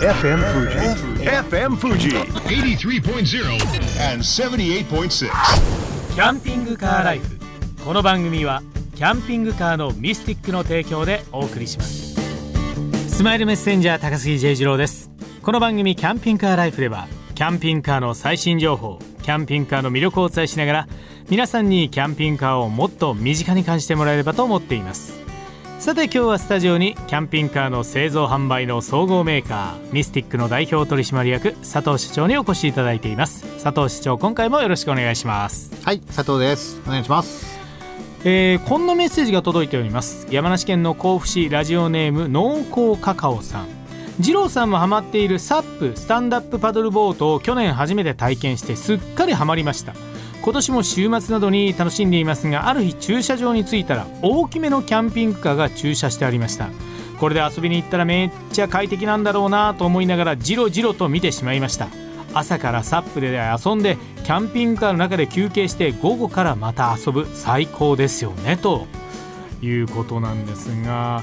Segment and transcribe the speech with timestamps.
[0.00, 0.78] FM Fuji.
[1.26, 2.08] FM Fuji.
[2.48, 3.44] 83.0
[4.10, 5.28] and 78.6.
[6.14, 7.38] キャンピングカーライフ
[7.84, 8.62] この番組は
[8.94, 12.16] キャンピングカーのミスティックの提供でお送りします。
[13.10, 15.10] スマイルメッセンジャー高杉 J 次郎です。
[15.42, 20.88] この番組キャンピングカーライフではキャンピングカーの最新情報キャンピングカーの魅力をお伝えしながら
[21.28, 25.19] 皆さんにキャンピングカーをもっと身近に感じてもらえればと思っています
[25.80, 36.82] さて今日はスタジオにキャンピングカーの製造販売の総合メーカーミスティックの代表取締役佐藤社長にお越しいただいています佐藤社長今回もよろしくお願いしますはい、佐藤です。
[36.86, 37.58] お願いします。
[38.24, 43.68] えーこんなメッセージが届いております山梨県の甲府市ラジオネーム濃厚カカオさん
[44.18, 49.94] 二郎さんもハマっているサップスタンダップパドルボートを去年初めて体験してすっかりハマりました
[50.42, 56.70] 今年も週末などに楽しんでいますがある日駐車場に着いたら大きめのキャンピングカーが駐車してありました。
[57.18, 61.88] これで遊びに行ったらめっちゃ快適なんだろうなと思いながらじろじろと見てしまいました。
[62.32, 67.28] 朝からサップで遊んでキャンピングカーの中で休憩して午後からまた遊ぶ。
[67.34, 68.86] 最高ですよねと
[69.60, 71.22] いうことなんですが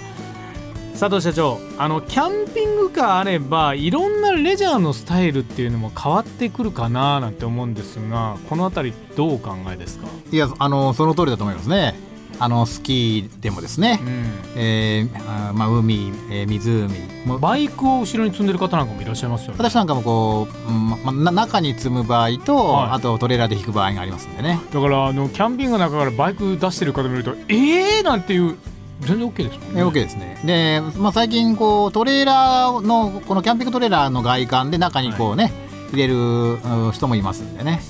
[1.00, 11.96] 佐藤社長あのキャンピングカーあればいろんなレジャーのスタイルっていうのも変わってくるかななんて思うんですがこの辺りどうお考えですか、いや、あの、その通りだと思いますね。
[12.40, 16.88] あの、スキーでもですねう、ん、えーまあ、海、えー湖。
[17.26, 24.60] もうバイクを後ろに積んでる方なんかもいらっしゃいますよね私なんかもこう、うんままな中に積む場合と、はいあとトレーラーで引く場合がありますんでね。
[24.72, 28.56] だからあのキャンピングの中からバイク出してる方見るとえーなんていう
[29.02, 30.40] 全然 OK ですねえー OK ですね。
[30.44, 35.52] で、まあ、最近こうトレーラーのこのキャンピングトレーラーの外観で中にこうね、
[35.92, 37.82] 入れるうん人もいますんでね。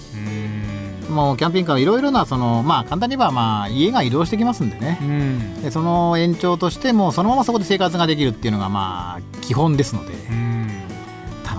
[1.10, 5.00] うんもうキャンピングカーはいろいろなそのまあ簡単に言えばまあ家が移動してきますんでね。
[5.02, 10.14] うんでその延長としてもうそのままそこで生活ができるっていうのがまあ基本ですので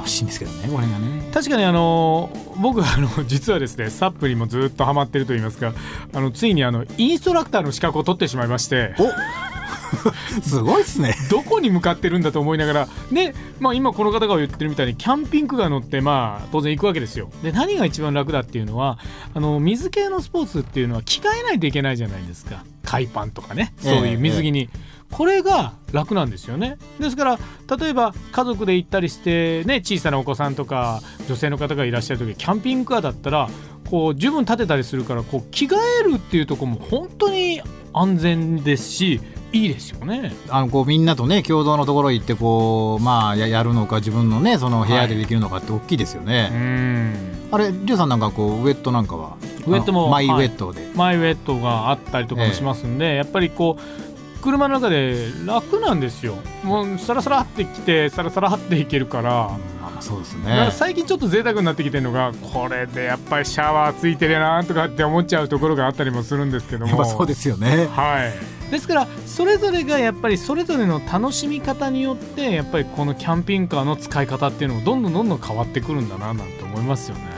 [0.09, 0.69] しいんですけどね。
[0.69, 1.31] これがね。
[1.33, 5.73] 確かにあの僕はあの 実はですねサップにもずっとハマってると言いますか
[6.13, 8.95] あのついにあのインストラクターの資格を取ってしまいまして。
[8.99, 9.09] お
[10.43, 11.15] すごいですね。
[11.31, 12.89] どこに向かってるんだと思いながら。
[13.13, 17.31] で、まあ、今この方が言ってるみたいにキャンピングカー乗ってまあ当然行くわけですよ。
[17.43, 18.99] で何が一番楽だっていうのは
[19.35, 24.71] あの水系のスポーツっていうのは着替えないといけないじゃないですか海パンとかねそういう水着に。
[25.11, 27.39] これが楽なんですよねですから
[27.79, 33.49] 例えば家族で行ったりして、ね、小さなお子さんとか女性の方がいらっしゃる時キャンピングカーだったら
[33.89, 37.63] こう十分立てたりするからこう着替えるっていうところも本当に
[37.95, 39.21] 安全ですし
[39.51, 40.35] いいですよね。
[40.51, 46.51] あのこうみんなとね共同のところ行ってこうまあややるのか自分のねその部屋でできるのかって大きいですようね。
[46.51, 47.15] ん
[47.51, 49.38] あれリュウさんなんかこうウェットなんかは？
[49.67, 50.91] ウェットもマイウはいェットで。
[50.95, 59.51] マイウェットがあったりとかもしますんで、やっぱりこう車の中で楽なんですよもうサラサラってきてサラサラっていけるから、
[60.01, 60.69] そうですね。
[60.71, 67.89] 最近ちょっと贅沢になってきてるのがこれでやっぱりシャワーついてるなとかって思っちゃうところがあったりもするんですけどもそうですよね。
[67.91, 68.27] は
[68.69, 77.38] い、ですからそれぞれがやっぱりそれぞれの楽しみ方によってやっぱりこのキャンピングカーの使い方っていうのもどんどんどんどん変わってくるんだななんて思いますよね。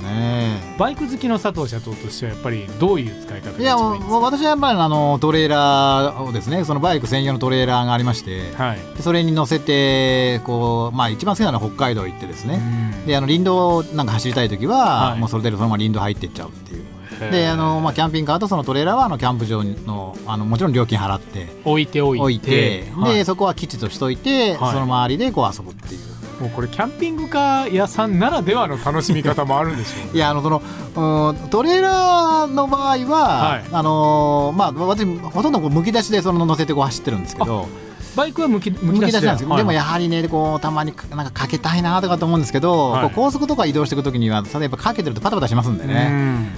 [0.00, 0.60] ね。
[0.78, 12.60] バイク好きの佐藤社長としてはやっぱりどういう使い方がいや私はやっぱりあのトレーラーをですねそのバイク専用のトレーラーがありまして、はい、でそれに乗せてこうまあ一番好きなのは北海道行ってですね、
[13.00, 13.06] うん。
[13.06, 15.18] であの林道なんか走りたい時は、はい。
[15.18, 16.84] もうそれでそのまま林道入っていっちゃうっていう。
[17.30, 22.22] であの、まあ、キャンピングカーとそのトレーラーはあのキャンプ場のあのもちろん料金払って置いておいて。
[22.22, 23.14] 置いて、はい。
[23.16, 24.72] でそこは基地として、はい。
[24.72, 26.09] その周りでこう遊ぶっていう。
[26.40, 30.10] もうこれキャンピングカー屋さんならではの楽しみ方もあるんでしょうね。
[30.16, 30.62] いやあのその
[30.96, 33.64] うんトレーラーの場合は、はい。
[33.70, 37.68] あのまあ私ほとんどこうむき出しでその乗せてこう走ってるんですけど。
[38.16, 39.58] バイクはむきむむきき出しなんですけど、はい。
[39.58, 43.10] でもやはりねこうたまになんかかけたいなとかと思うんですけど、はい。
[43.14, 46.10] 高速とか移動していくときには例えばかけてるとパタパタしますんでね、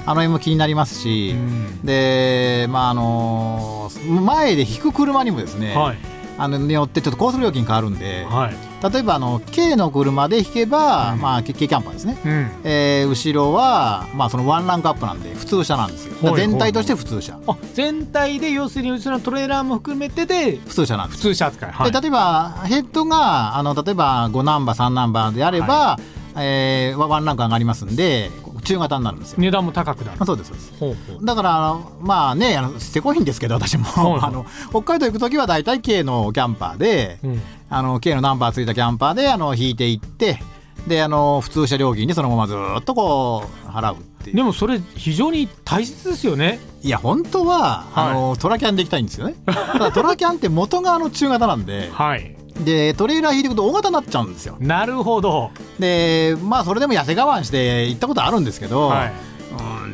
[0.06, 1.80] あの辺も気になりますし、うん。
[1.84, 5.98] でまああの前で引く車にもですね、はい。
[6.38, 11.20] あのによってちょっと高速料金変わるんで、はい例えばあの軽の車で引けば、うん。
[11.20, 12.50] まあ軽キャンパーですね、うん。
[12.64, 25.98] えー後ろは、まあ、そのワンランクアップなんで普通車なんですよ、全体として普通車、あ全体で要するに後ろのトレーラーも含めてで普通車なんで普す通車扱い、はい、で例えばヘッドがあの例えば5ナンバー3ナンバーであれば、
[26.36, 28.30] えーワワンランク上がりますんで
[28.62, 30.18] 中型になるんですよ、値段も高くなる。
[30.18, 30.72] まあ、そうですそうです。
[30.78, 31.24] ほうほう。
[31.24, 37.42] だからあのまあねあのせこいんですけど私も、はい あの北海道行く時は大体軽のキャンパーで、うん。
[37.68, 40.42] あの軽のナンバーついたキャンパーであの引いていって
[40.86, 44.36] であの普通車料金でそのままずっとこう払うっていう。
[44.36, 46.60] でもそれ非常に大切ですよね。
[46.82, 48.10] いや本当は、はい。
[48.10, 49.34] あのトラキャンで行きたいんですよね。
[49.46, 51.90] ただトラキャンって元があの中型なんで。
[51.92, 54.56] はいでトレーラー引いていくと大型になっちゃうんですよ。
[54.60, 55.50] なるほど。
[55.78, 59.12] でまあそれでも痩せ我慢して行ったことあるんですけど、はい。
[59.26, 59.31] うん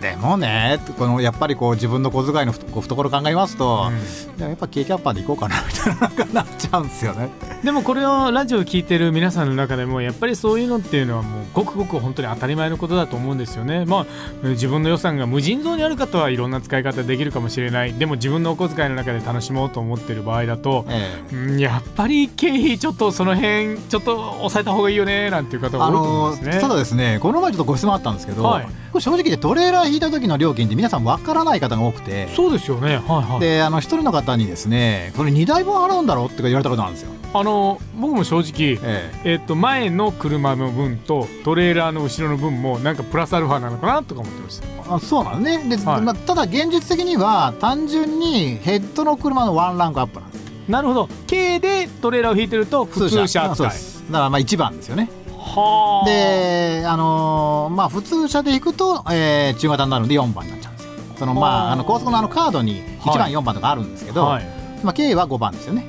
[0.00, 3.90] でもねこのやっぱりこう自分の小遣いの懐考えますと、
[4.38, 7.28] いややっぱ軽キャッパーで行こうかなみたいななんかなっちゃうんですよね。
[7.64, 13.84] でもこれをラジオを聞いてる皆さんの中でもやっぱりそういうのっていうのはもうごくごく本当に当たり前のことだと思うんですよね。
[13.84, 14.06] まあ
[14.48, 26.60] 自分の予算が無尽蔵にある方はいろんな使い方できるかもしれないでも自分のお小遣いの中で楽しもうと思ってる場合だと、えやっぱり経費ちょっとその辺ちょっと抑えた方がいいよねなんていう方が多いと思うんですね。
[26.60, 28.68] ただですねこの前ちょっとご質問あったんですけど、はい
[29.00, 32.96] 正直でトレーラー引いた時の料金って皆さんわからない方が多くてそうですよね。
[32.96, 33.40] はいはい。
[33.40, 37.10] であの一人の方にですねこれ2台分払うんだろうって言われたことなんですよ。
[37.34, 38.78] あの僕も正直。
[38.82, 44.66] ええっと前の車の分とトレーラーの後ろの分もなんかプラスアルファなのかなとか思ってました。
[44.66, 53.78] えあそうなのねで、はいまあ、ただ現実的には単純にヘッドの車のワンランクアップなんですなるほど軽でトレーラーを引いてると普通車扱いだか
[54.10, 55.10] らまあ1番ですよね。
[55.58, 56.06] はあ。
[56.06, 60.90] で、あのーまあ、普通車で行くと、えー中型になるんで4番になっちゃうんですよ。
[61.18, 61.68] そのまはあ。
[61.70, 63.32] あ、あの高速のあのカードに1番、はい。
[63.32, 64.46] 4番とかあるんですけど、はい。
[64.82, 65.86] まあ、K は5番ですよね。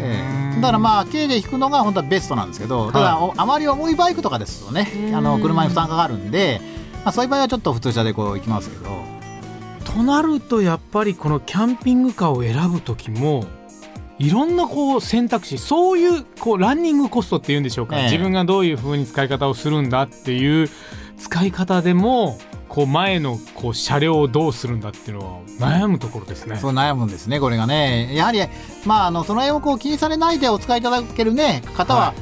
[0.00, 0.22] え
[0.58, 6.60] えだからまあ K で引くのが本当はベストなんですけど、ただ、おあまり重いバイクとかですとねあの車に負担かかるんで、
[7.04, 9.02] まあ、そういう場合はちょっと普通車でこう行きますけど。
[9.84, 13.44] となるとやっぱりこのキャンピングカーを選ぶ時も
[14.18, 18.04] いろんなこう選択肢そういうこうランニングコストっていうんでしょうか、ええ。
[18.04, 20.68] 自分がどういう風に使い方をするんだっていう
[21.18, 22.38] 使い方でも
[22.68, 26.56] こう前のこう車両をどうするんだっていうのは悩むところですね。
[26.56, 28.14] そう悩むんですねこれがね。
[28.14, 28.40] やはり、
[28.84, 32.14] まあ、あのその辺をこう気にされないでお使いいただける、ね、方は、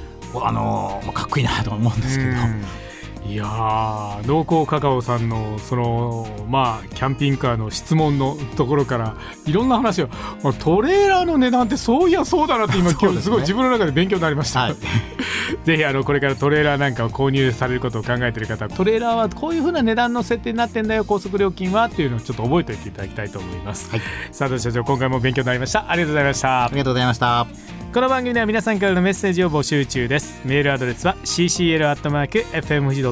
[0.42, 2.81] あのかっこいいなと思うんですけど。
[3.24, 9.16] うんいやー濃厚カカオさんのそのまあキャンピングカーの質問のところから
[9.46, 10.08] いろんな話を。
[10.42, 14.76] まあトレーラーの値段ってそういやそうだなって今、今日すごい自分の中で勉強になりました、はい。
[15.64, 21.04] ぜひあのこれからトレーラーなんかを購入されることを考えている方トレーラーはこういう風な値段の設定になってんだよ。
[21.04, 24.00] 高速料金はっていうのをちょっと覚えておいていただきたいと思います、はい。
[24.28, 25.84] 佐藤社長今回も勉強になりました。
[25.88, 26.64] ありがとうございました。
[26.64, 27.46] ありがとうございました。
[27.92, 30.40] この番組では皆さんからのメッセージを募集中です。
[30.46, 31.14] メールアドレスは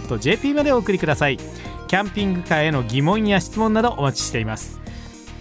[0.01, 1.37] .co.jp までお送りください。
[1.37, 4.81] キャンピングカーへの疑問や質問などお待ちしています。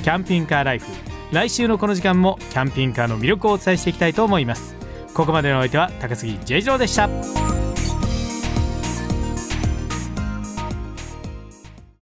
[0.03, 0.85] キャンピングカーライフ
[1.31, 4.75] 来週のこの時間もキャンピングカーの魅力をお伝えしていきたいと思います。
[5.13, 7.48] ここまでのお相手は高杉 J ジローでした。